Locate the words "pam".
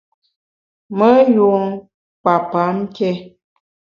2.51-2.75